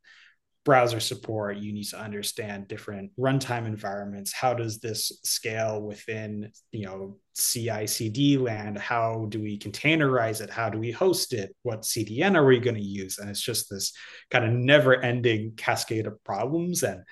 [0.65, 1.57] browser support.
[1.57, 4.33] You need to understand different runtime environments.
[4.33, 8.77] How does this scale within you know ci cd land?
[8.77, 10.49] How do we containerize it?
[10.49, 11.55] How do we host it?
[11.61, 13.19] What cdn are we going to use?
[13.19, 13.93] And it's just this
[14.31, 16.83] kind of never ending cascade of problems.
[16.83, 17.03] And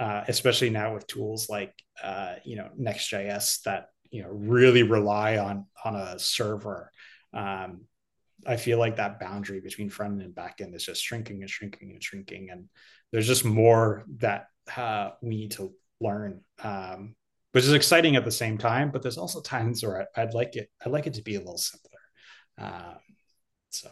[0.00, 5.36] uh, especially now with tools like uh, you know Next.js that you know really rely
[5.36, 6.90] on on a server.
[7.32, 7.82] Um,
[8.46, 11.50] I feel like that boundary between front end and back end is just shrinking and
[11.50, 12.68] shrinking and shrinking, and
[13.12, 17.14] there's just more that uh, we need to learn, um,
[17.52, 18.90] which is exciting at the same time.
[18.90, 20.70] But there's also times where I, would like it.
[20.84, 22.00] I'd like it to be a little simpler.
[22.58, 22.98] Um,
[23.70, 23.90] so,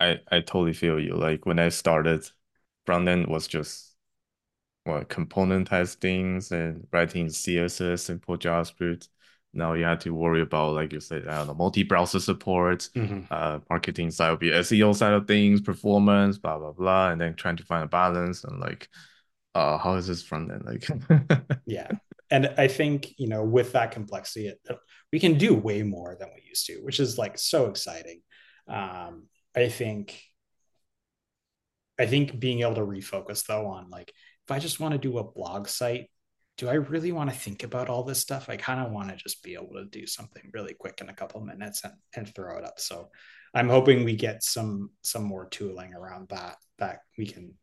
[0.00, 1.14] I I totally feel you.
[1.14, 2.28] Like when I started,
[2.86, 3.92] front end was just
[4.86, 9.08] well, componentized things and writing CSS, simple JavaScript.
[9.54, 13.24] Now you have to worry about, like you said, I don't know, multi-browser support, mm-hmm.
[13.30, 17.34] uh, marketing side will be SEO side of things, performance, blah blah blah, and then
[17.34, 18.88] trying to find a balance and like,
[19.54, 20.88] uh, how is this front end like?
[21.66, 21.90] yeah,
[22.30, 24.58] and I think you know with that complexity, it,
[25.12, 28.22] we can do way more than we used to, which is like so exciting.
[28.66, 29.24] Um,
[29.54, 30.18] I think,
[31.98, 34.14] I think being able to refocus though on like
[34.46, 36.10] if I just want to do a blog site,
[36.58, 38.48] do I really want to think about all this stuff?
[38.48, 41.14] I kind of want to just be able to do something really quick in a
[41.14, 42.78] couple minutes and, and throw it up.
[42.78, 43.10] So
[43.54, 47.54] I'm hoping we get some some more tooling around that that we can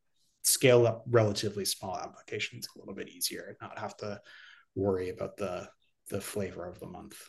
[0.44, 4.20] scale up relatively small applications a little bit easier and not have to
[4.76, 5.68] worry about the
[6.10, 7.22] the flavor of the month.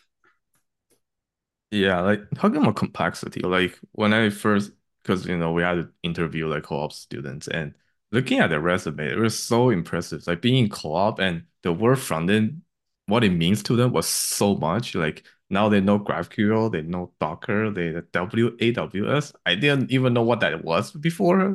[1.70, 5.90] Yeah, like talking about complexity, like when I first, because you know we had to
[6.02, 7.74] interview like co-op students, and
[8.11, 10.26] looking at their resume, it was so impressive.
[10.26, 12.62] Like being co-op and the word front end,
[13.06, 14.94] what it means to them was so much.
[14.94, 19.34] Like now they know GraphQL, they know Docker, they W AWS.
[19.44, 21.54] I didn't even know what that was before.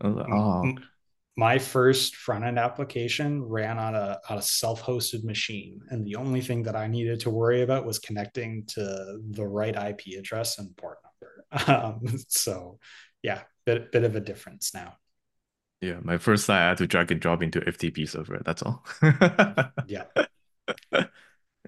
[0.00, 0.74] Was like, oh,
[1.38, 5.80] my first front end application ran on a, on a self hosted machine.
[5.88, 9.76] And the only thing that I needed to worry about was connecting to the right
[9.76, 11.06] IP address and port number.
[11.66, 12.78] Um, so,
[13.22, 14.96] yeah, bit, bit of a difference now.
[15.80, 18.40] Yeah, my first site I had to drag and drop into FTP server.
[18.44, 18.84] That's all.
[19.86, 20.04] yeah.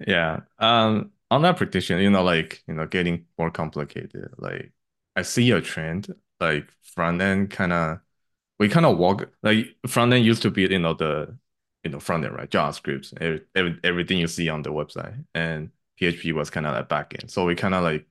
[0.07, 0.41] Yeah.
[0.59, 4.33] Um, on that prediction, you know, like, you know, getting more complicated.
[4.37, 4.73] Like,
[5.15, 7.99] I see a trend, like front end kind of
[8.59, 11.37] we kind of walk like front end used to be you know the
[11.83, 15.71] you know front end right JavaScript every, every, everything you see on the website and
[15.99, 18.07] PHP was kind of like back end so we kind of like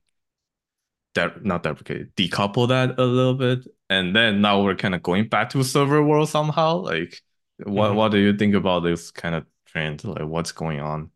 [1.15, 5.29] that not deprecate decouple that a little bit and then now we're kind of going
[5.29, 7.21] back to server world somehow like
[7.65, 7.97] what mm-hmm.
[7.97, 11.11] what do you think about this kind of trend like what's going on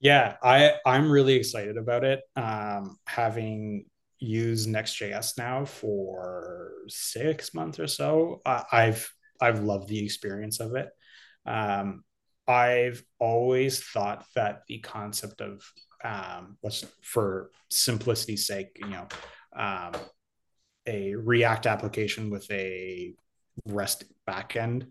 [0.00, 3.84] yeah i i'm really excited about it um having
[4.20, 8.40] used Next.js now for six months or so.
[8.44, 10.88] I've I've loved the experience of it.
[11.46, 12.02] Um,
[12.46, 15.62] I've always thought that the concept of
[16.04, 19.06] um, let's for simplicity's sake, you know,
[19.54, 19.92] um,
[20.86, 23.14] a React application with a
[23.66, 24.86] REST backend.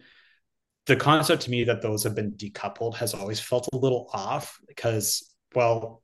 [0.85, 4.59] The concept to me that those have been decoupled has always felt a little off
[4.67, 6.01] because, well,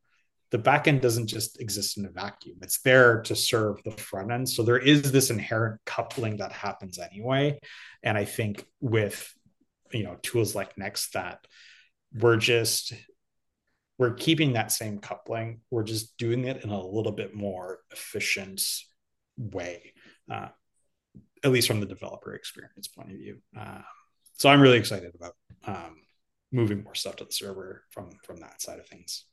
[0.51, 2.57] the backend doesn't just exist in a vacuum.
[2.61, 4.47] It's there to serve the front end.
[4.47, 7.59] So there is this inherent coupling that happens anyway.
[8.03, 9.33] And I think with
[9.91, 11.39] you know tools like Next that
[12.13, 12.93] we're just
[13.97, 15.61] we're keeping that same coupling.
[15.69, 18.61] We're just doing it in a little bit more efficient
[19.37, 19.93] way,
[20.31, 20.49] uh,
[21.43, 23.37] at least from the developer experience point of view.
[23.57, 23.81] Uh,
[24.37, 25.35] so I'm really excited about
[25.65, 26.01] um,
[26.51, 29.25] moving more stuff to the server from from that side of things.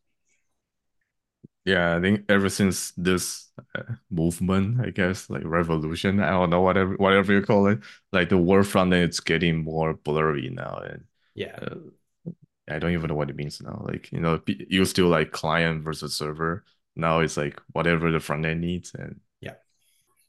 [1.65, 6.63] Yeah, I think ever since this uh, movement, I guess, like revolution, I don't know
[6.63, 7.81] whatever whatever you call it,
[8.13, 11.05] like the word front end, it's getting more blurry now, and
[11.35, 11.77] yeah, uh,
[12.71, 13.83] I don't even know what it means now.
[13.85, 16.65] Like you know, you still like client versus server.
[16.97, 19.55] Now it's like whatever the front end needs, and yeah,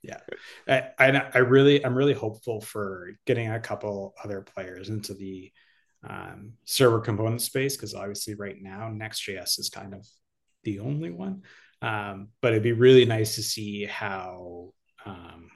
[0.02, 0.20] yeah.
[0.68, 0.92] I
[1.34, 5.52] I, really I'm really hopeful for getting a couple other players into the
[6.08, 10.08] um, server component space because obviously right now Next.js is kind of
[10.64, 11.44] the only one.
[11.82, 14.74] Um, but it'd be really nice to see how
[15.06, 15.50] um,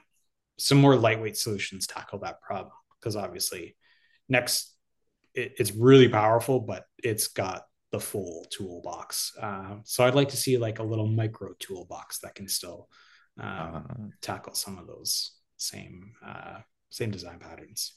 [0.58, 3.76] some more lightweight solutions tackle that problem because obviously
[4.28, 4.75] next
[5.36, 10.36] it, it's really powerful but it's got the full toolbox uh, so i'd like to
[10.36, 12.88] see like a little micro toolbox that can still
[13.38, 13.80] um, uh,
[14.20, 16.58] tackle some of those same uh,
[16.90, 17.94] same design patterns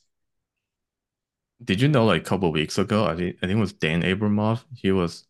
[1.63, 4.03] did you know like a couple weeks ago i think i think it was dan
[4.03, 5.25] abramov he was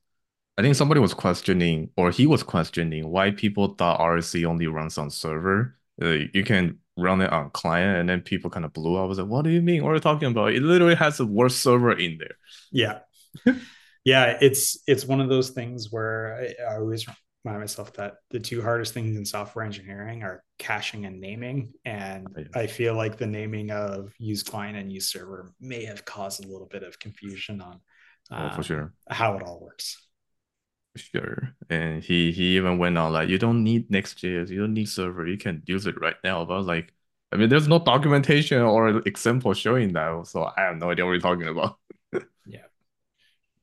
[0.60, 4.97] I think somebody was questioning, or he was questioning, why people thought RSC only runs
[4.97, 5.78] on server.
[6.01, 9.04] Uh, you can run it on client, and then people kind of blew up.
[9.04, 9.84] I was like, "What do you mean?
[9.84, 10.54] What are you talking about?
[10.54, 12.36] It literally has the worst server in there."
[12.72, 13.00] Yeah,
[14.04, 14.38] yeah.
[14.41, 17.06] It's it's one of those things where I, I always
[17.43, 21.74] remind myself that the two hardest things in software engineering are caching and naming.
[21.86, 26.06] And oh, I feel like the naming of use client and use server may have
[26.06, 27.80] caused a little bit of confusion on
[28.32, 30.09] oh, for um, sure how it all works.
[31.00, 31.56] Sure.
[31.70, 35.28] And he he even went on like, you don't need Next.js, you don't need server,
[35.28, 36.45] you can use it right now.
[36.45, 36.93] But I was like,
[37.32, 41.12] I mean, there's no documentation or example showing that, so I have no idea what
[41.12, 41.78] you're talking about.
[42.14, 42.20] yeah.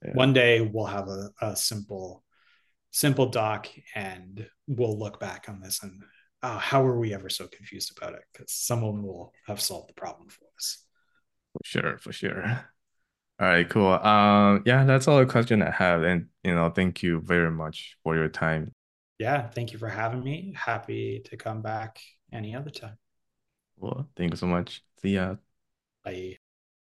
[0.04, 0.12] yeah.
[0.12, 2.24] One day we'll have a, a simple,
[2.90, 6.02] simple doc, and we'll look back on this and
[6.42, 8.22] oh, how were we ever so confused about it?
[8.32, 10.78] Because someone will have solved the problem for us.
[11.52, 12.66] For sure, for sure.
[13.38, 13.92] All right, cool.
[13.92, 16.02] Um, yeah, that's all the question I have.
[16.04, 18.72] And, you know, thank you very much for your time.
[19.18, 20.54] Yeah, thank you for having me.
[20.56, 21.98] Happy to come back
[22.32, 22.98] any other time.
[23.76, 24.82] Well, thank you so much.
[25.00, 25.36] See ya.
[26.04, 26.38] Bye.